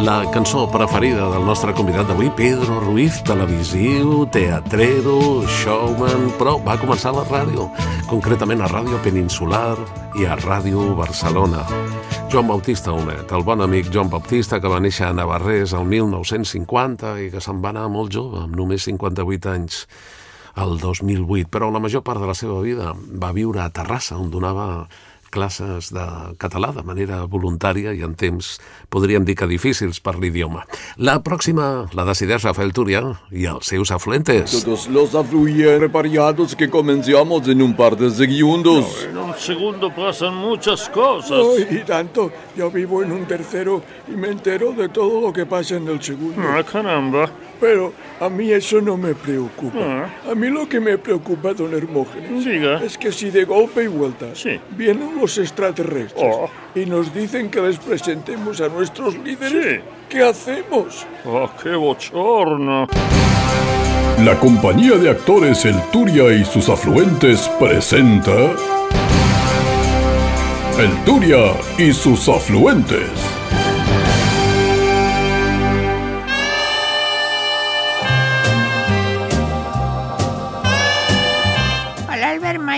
[0.00, 7.12] La cançó preferida del nostre convidat d'avui, Pedro Ruiz, televisiu, teatrero, showman, però va començar
[7.12, 7.66] a la ràdio,
[8.08, 9.76] concretament a Ràdio Peninsular
[10.16, 11.66] i a Ràdio Barcelona.
[12.32, 17.12] Joan Bautista Homet, el bon amic Joan Bautista, que va néixer a Navarrés el 1950
[17.20, 19.84] i que se'n va anar molt jove, amb només 58 anys,
[20.56, 24.32] el 2008, però la major part de la seva vida va viure a Terrassa, on
[24.32, 24.86] donava
[25.32, 26.04] classes de
[26.38, 28.58] català de manera voluntària i en temps,
[28.92, 30.66] podríem dir que difícils per l'idioma.
[31.00, 33.02] La pròxima la decideix Rafael Túria
[33.32, 34.60] i els seus afluentes.
[34.60, 39.08] Todos los afluentes preparados que comenzamos en un par de segundos.
[39.08, 41.40] En un segundo pasan muchas cosas.
[41.56, 45.46] Ay, y tanto, yo vivo en un tercero y me entero de todo lo que
[45.46, 46.42] pasa en el segundo.
[46.42, 47.30] Ah, caramba.
[47.62, 49.78] Pero a mí eso no me preocupa.
[50.26, 50.32] Ah.
[50.32, 52.82] A mí lo que me preocupa, don Hermógenes, Diga.
[52.82, 54.58] es que si de golpe y vuelta Sí.
[54.76, 56.50] vienen los extraterrestres Oh.
[56.74, 61.06] y nos dicen que les presentemos a nuestros líderes, ¿qué hacemos?
[61.24, 62.88] Oh, qué bochorno.
[64.24, 68.32] La compañía de actores El Turia y sus afluentes presenta.
[70.80, 73.08] El Turia y sus afluentes.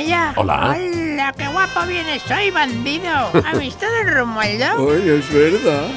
[0.04, 0.76] Hola.
[0.76, 3.10] Hola, qué guapo vienes hoy, bandido.
[3.46, 4.90] ¿Has visto el Romualdo?
[4.90, 5.88] Ay, es verdad.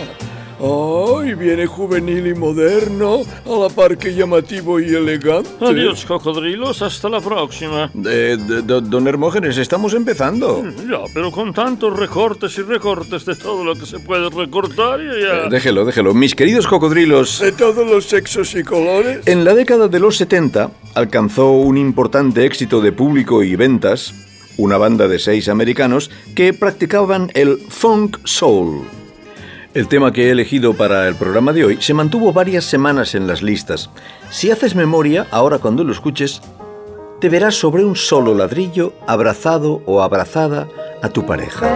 [0.60, 5.50] Ay, viene juvenil y moderno, a la par que llamativo y elegante.
[5.62, 6.82] Adiós, cocodrilos.
[6.82, 7.92] Hasta la próxima.
[7.94, 10.64] Eh, de- de- don Hermógenes, estamos empezando.
[10.90, 15.22] Ya, pero con tantos recortes y recortes de todo lo que se puede recortar y
[15.22, 15.46] ya...
[15.46, 16.14] Eh, déjelo, déjelo.
[16.16, 19.28] Mis queridos cocodrilos, De todos los sexos y colores.
[19.28, 24.14] en la década de los 70 alcanzó un importante éxito de público y ventas
[24.58, 28.82] una banda de seis americanos que practicaban el funk soul.
[29.78, 33.28] El tema que he elegido para el programa de hoy se mantuvo varias semanas en
[33.28, 33.92] las listas.
[34.32, 36.42] Si haces memoria, ahora cuando lo escuches,
[37.22, 40.68] te verás sobre un solo ladrillo abrazado o abrazada
[41.04, 41.72] a tu pareja.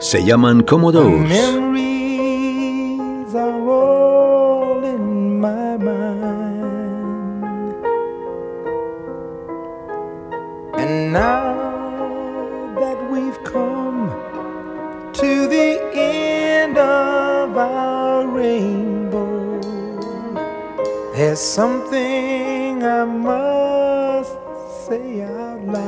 [0.00, 1.97] Se llaman Commodores.
[11.08, 14.10] And now that we've come
[15.14, 19.58] to the end of our rainbow,
[21.14, 24.36] there's something I must
[24.86, 25.86] say out loud.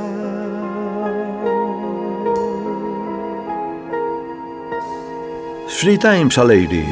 [5.69, 6.83] Three times a lady.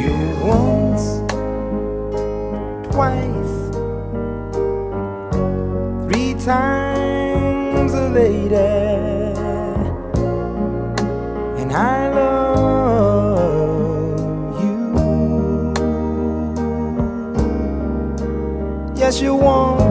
[0.43, 1.21] Once,
[2.93, 3.71] twice,
[6.05, 7.18] three times
[8.13, 8.55] lady,
[11.59, 13.39] and I love
[14.61, 15.73] you.
[18.95, 19.88] Yes, you once,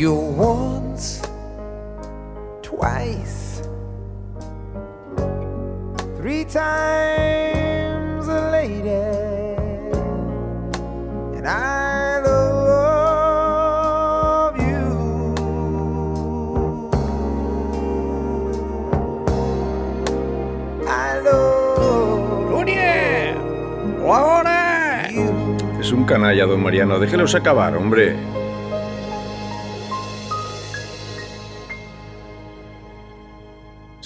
[0.00, 1.20] You once,
[2.62, 3.60] twice,
[6.16, 8.88] three times a lady,
[11.36, 12.96] and I love
[14.56, 14.88] you.
[20.88, 23.34] I love ¡Lunie!
[24.02, 25.10] ¡O ahora!
[25.78, 26.98] Es un canalla, don Mariano.
[26.98, 28.29] Déjelos acabar, hombre.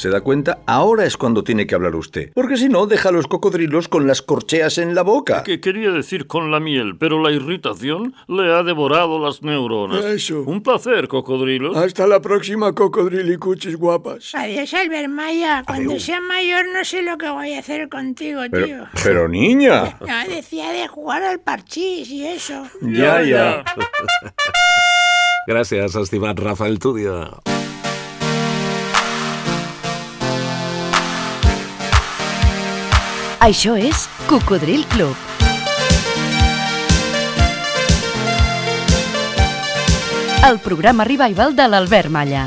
[0.05, 0.59] ¿Se da cuenta?
[0.67, 2.31] Ahora es cuando tiene que hablar usted.
[2.35, 5.43] Porque si no, deja a los cocodrilos con las corcheas en la boca.
[5.45, 10.05] Que quería decir con la miel, pero la irritación le ha devorado las neuronas.
[10.05, 10.43] Eso.
[10.43, 11.75] Un placer, cocodrilo.
[11.75, 14.35] Hasta la próxima, cocodrilicuchis guapas.
[14.35, 15.65] Adiós, Albert Maya.
[15.67, 18.51] Cuando sea mayor no sé lo que voy a hacer contigo, tío.
[18.51, 19.97] Pero, pero niña.
[20.07, 22.67] No, decía de jugar al parchís y eso.
[22.83, 23.65] Ya, ya.
[25.49, 27.54] Gràcies, estimat Rafael Túdia.
[33.45, 35.13] Això és Cocodril Club.
[40.49, 42.47] El programa revival de l'Albert Malla.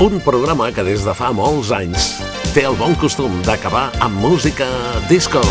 [0.00, 2.14] Un programa que des de fa molts anys
[2.56, 4.72] té el bon costum d'acabar amb música
[5.12, 5.44] disco.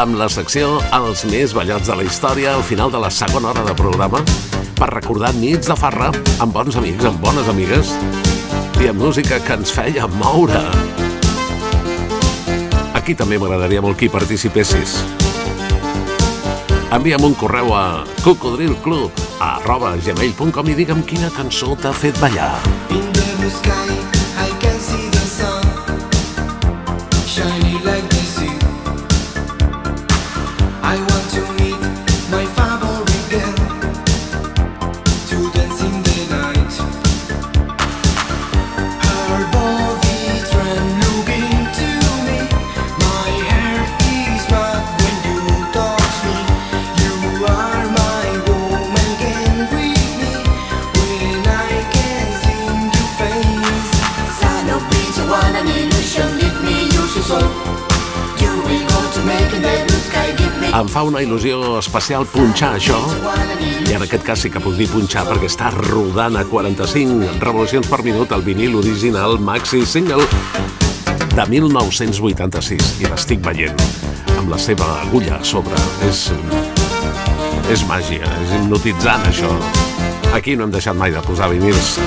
[0.00, 3.68] Amb la secció Els més ballats de la història al final de la segona hora
[3.68, 4.24] de programa
[4.76, 6.10] per recordar nits de farra
[6.42, 7.92] amb bons amics, amb bones amigues
[8.82, 10.62] i amb música que ens feia moure.
[12.96, 14.98] Aquí també m'agradaria molt que hi participessis.
[16.96, 17.84] Envia'm un correu a
[18.22, 22.52] cocodrilclub arroba gmail.com i digue'm quina cançó t'ha fet ballar.
[22.90, 24.05] In the sky,
[60.96, 62.96] fa una il·lusió especial punxar això,
[63.84, 67.90] i en aquest cas sí que puc dir punxar perquè està rodant a 45 revolucions
[67.92, 70.24] per minut el vinil original maxi single
[71.34, 73.76] de 1986 i l'estic veient
[74.38, 75.76] amb la seva agulla a sobre.
[76.08, 76.30] És,
[77.68, 79.52] és màgia, és hipnotitzant això.
[80.32, 81.98] Aquí no hem deixat mai de posar vinils.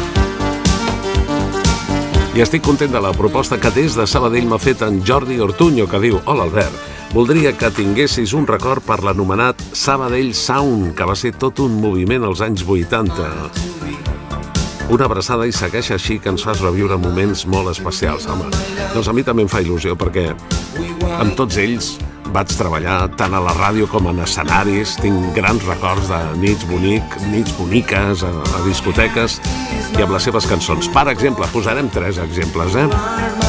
[2.33, 5.85] I estic content de la proposta que des de Sabadell m'ha fet en Jordi Ortuño,
[5.85, 11.15] que diu Hola Albert, voldria que tinguessis un record per l'anomenat Sabadell Sound, que va
[11.17, 13.29] ser tot un moviment als anys 80.
[14.93, 18.27] Una abraçada i segueix així que ens fas reviure moments molt especials.
[18.29, 18.49] Home,
[18.93, 20.29] doncs a mi també em fa il·lusió perquè
[21.19, 21.97] amb tots ells
[22.33, 24.95] vaig treballar tant a la ràdio com en escenaris.
[25.01, 29.39] Tinc grans records de nits bonic, nits boniques, a, a discoteques
[29.97, 30.91] i amb les seves cançons.
[30.93, 33.48] Per exemple, posarem tres exemples, eh?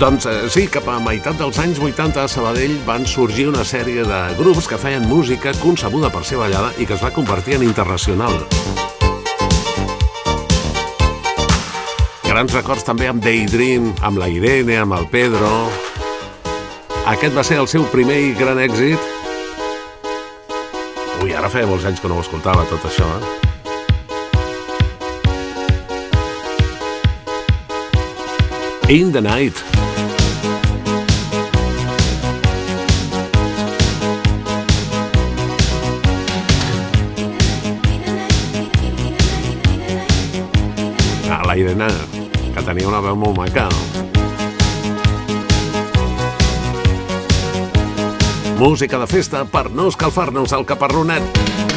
[0.00, 4.00] Doncs eh, sí, cap a meitat dels anys 80 a Sabadell van sorgir una sèrie
[4.08, 7.66] de grups que feien música concebuda per ser ballada i que es va convertir en
[7.66, 8.32] internacional.
[12.24, 15.68] Grans records també amb Daydream, amb la Irene, amb el Pedro...
[17.10, 18.96] Aquest va ser el seu primer i gran èxit.
[21.20, 23.36] Ui, ara feia molts anys que no ho escoltava, tot això, eh?
[28.88, 29.60] In the Night.
[41.70, 41.86] Irene,
[42.50, 43.68] que tenia una veu molt maca.
[48.58, 51.69] Música de festa per no escalfar-nos el caparronet.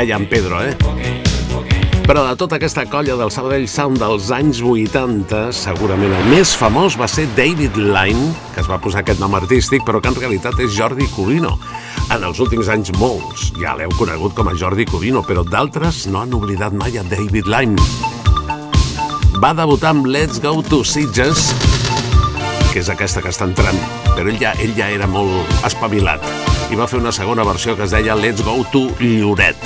[0.00, 0.72] Deia en Pedro, eh?
[2.06, 6.96] Però de tota aquesta colla del Sabadell Sound dels anys 80, segurament el més famós
[6.96, 10.56] va ser David Line, que es va posar aquest nom artístic, però que en realitat
[10.64, 11.52] és Jordi Cubino.
[12.08, 16.22] En els últims anys molts ja l'heu conegut com a Jordi Cubino, però d'altres no
[16.24, 17.76] han oblidat mai a David Line.
[19.36, 21.50] Va debutar amb Let's Go to Sitges,
[22.72, 23.84] que és aquesta que està entrant,
[24.14, 26.24] però ell ja, ell ja era molt espavilat
[26.70, 29.58] i va fer una segona versió que es deia Let's Go to Lloret.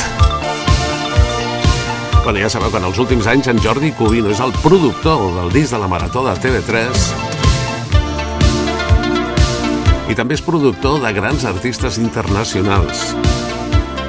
[2.24, 5.52] Bueno, ja sabeu que en els últims anys en Jordi Cubino és el productor del
[5.52, 7.34] disc de la Marató de TV3
[10.08, 13.12] i també és productor de grans artistes internacionals.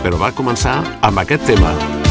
[0.05, 2.04] Però va començar amb aquest tema.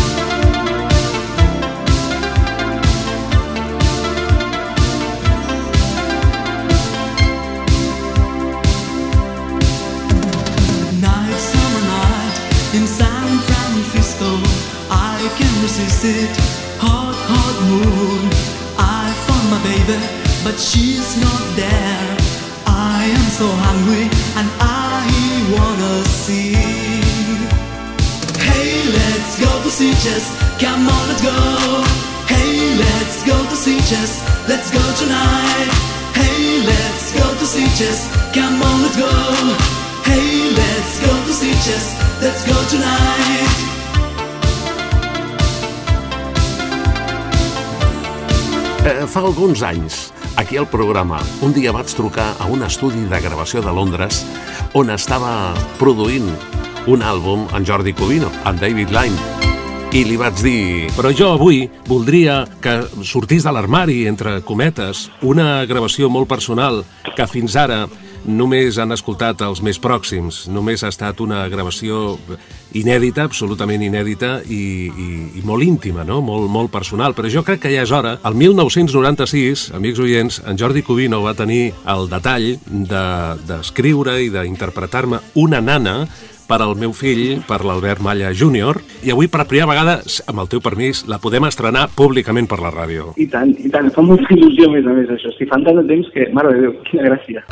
[41.65, 41.97] Sitges.
[42.21, 43.49] Let's go tonight.
[48.85, 53.21] Eh, fa alguns anys, aquí al programa, un dia vaig trucar a un estudi de
[53.21, 54.21] gravació de Londres
[54.77, 56.29] on estava produint
[56.87, 59.33] un àlbum en Jordi Covino, en David Lyme.
[59.95, 60.93] I li vaig dir...
[60.99, 66.83] Però jo avui voldria que sortís de l'armari, entre cometes, una gravació molt personal
[67.17, 67.87] que fins ara
[68.25, 70.45] només han escoltat els més pròxims.
[70.53, 72.18] Només ha estat una gravació
[72.75, 75.09] inèdita, absolutament inèdita i, i,
[75.41, 76.20] i molt íntima, no?
[76.25, 77.14] molt, molt personal.
[77.14, 78.16] Però jo crec que ja és hora.
[78.27, 85.20] El 1996, amics oients, en Jordi Covino va tenir el detall d'escriure de, i d'interpretar-me
[85.41, 86.05] una nana
[86.49, 89.95] per al meu fill, per l'Albert Malla Júnior, i avui per primera vegada,
[90.29, 93.14] amb el teu permís, la podem estrenar públicament per la ràdio.
[93.16, 95.33] I tant, i tant, fa molta il·lusió a més a més això.
[95.33, 97.45] Estic fan tant de temps que, mare de Déu, quina gràcia.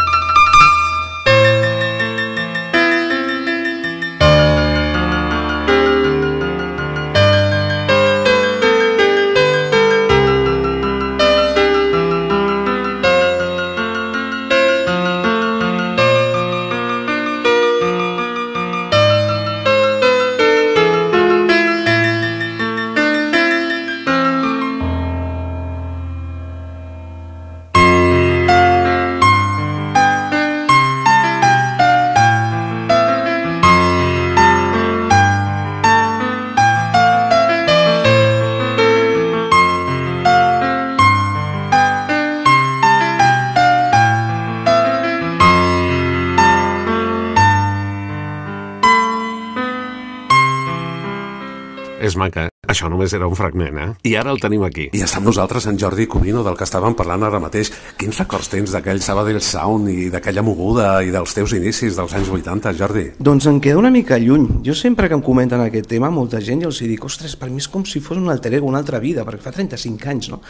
[52.82, 53.84] Això només era un fragment, eh?
[54.10, 54.88] I ara el tenim aquí.
[54.90, 57.70] I està amb nosaltres en Jordi Covino, del que estàvem parlant ara mateix.
[58.00, 62.32] Quins records tens d'aquell Sabadell Sound i d'aquella moguda i dels teus inicis dels anys
[62.34, 63.04] 80, Jordi?
[63.22, 64.48] Doncs em queda una mica lluny.
[64.66, 67.62] Jo sempre que em comenten aquest tema, molta gent, jo els dic, ostres, per mi
[67.62, 70.42] és com si fos un alter ego, una altra vida, perquè fa 35 anys, no?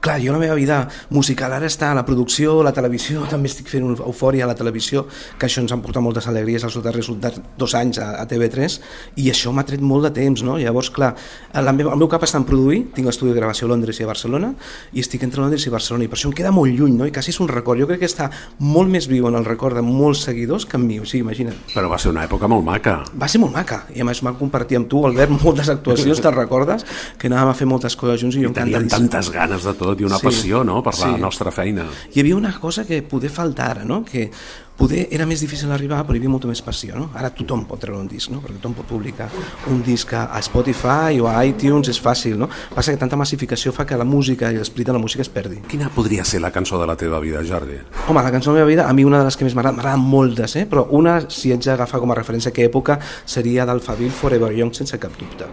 [0.00, 3.50] Clar, jo la meva vida musical ara està a la producció, a la televisió, també
[3.50, 5.06] estic fent una eufòria a la televisió,
[5.38, 7.10] que això ens ha portat moltes alegries els darrers
[7.58, 8.78] dos anys a, a TV3,
[9.22, 10.58] i això m'ha tret molt de temps, no?
[10.60, 11.14] Llavors, clar,
[11.54, 14.06] la meva, el meu cap està en produir, tinc estudi de gravació a Londres i
[14.06, 14.52] a Barcelona,
[14.92, 17.08] i estic entre Londres i Barcelona, i per això em queda molt lluny, no?
[17.08, 17.80] I quasi és un record.
[17.80, 18.28] Jo crec que està
[18.62, 21.56] molt més viu en el record de molts seguidors que en mi, o sigui, imagina't.
[21.74, 22.98] Però va ser una època molt maca.
[23.16, 26.36] Va ser molt maca, i a més vam compartir amb tu, Albert, moltes actuacions, te'n
[26.36, 26.86] recordes?
[27.20, 28.92] Que anàvem a fer moltes coses junts i jo I encantadíssim.
[28.96, 30.24] tantes ganes de tot i una Sí.
[30.26, 31.20] passió, no?, per la Sí.
[31.20, 31.84] nostra feina.
[32.14, 34.04] Hi havia una cosa que poder faltar ara, no?
[34.04, 34.30] que
[34.76, 36.94] poder era més difícil arribar però hi havia molta més passió.
[36.96, 37.10] No?
[37.14, 38.40] Ara tothom pot treure un disc, no?
[38.42, 39.28] perquè tothom pot publicar
[39.70, 42.36] un disc a Spotify o a iTunes, és fàcil.
[42.36, 42.48] No?
[42.74, 45.62] Passa que tanta massificació fa que la música i l'esperit de la música es perdi.
[45.68, 47.78] Quina podria ser la cançó de la teva vida, Jordi?
[48.08, 49.76] Home, la cançó de la meva vida, a mi una de les que més m'agrada,
[49.76, 50.66] m'agraden moltes, eh?
[50.66, 54.74] però una, si haig d'agafar com a referència a què època, seria d'Alphaville Forever Young,
[54.74, 55.46] sense cap dubte.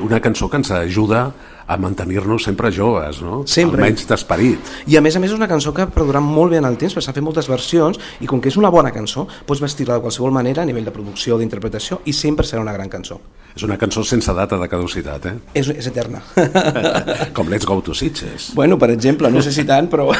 [0.00, 1.32] Una cançó que ens ajuda
[1.68, 3.42] a mantenir-nos sempre joves, no?
[3.46, 3.82] Sempre.
[3.84, 4.70] Almenys d'esperit.
[4.88, 6.94] I a més a més és una cançó que perdurà molt bé en el temps,
[6.96, 10.04] perquè s'ha fet moltes versions i com que és una bona cançó, pots vestir-la de
[10.06, 13.20] qualsevol manera a nivell de producció o d'interpretació i sempre serà una gran cançó.
[13.54, 15.34] És una cançó sense data de caducitat, eh?
[15.60, 16.22] És, és eterna.
[17.36, 18.52] Com Let's Go to Sitges.
[18.54, 20.08] bueno, per exemple, no sé si tant, però...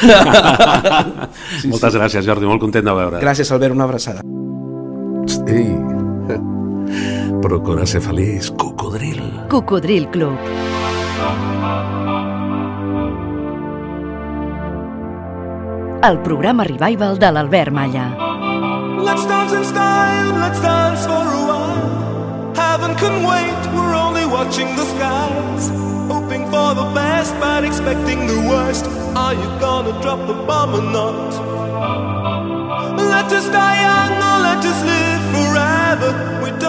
[1.59, 3.21] Sí, Moltes gràcies, Jordi, molt content de veure't.
[3.23, 4.21] Gràcies, Albert, una abraçada.
[5.49, 5.67] Ei,
[7.45, 9.21] procura ser feliç, cocodril.
[9.49, 10.37] Cocodril Club.
[16.01, 18.05] El programa Revival de l'Albert Malla.
[19.03, 22.53] Let's dance in style, let's dance for a while.
[22.55, 25.69] Heaven can wait, we're only watching the skies.
[26.09, 28.85] Hoping for the best, but expecting the worst.
[29.15, 31.33] Are you gonna drop the bomb or not?
[32.97, 36.38] Let us die young or let us live forever.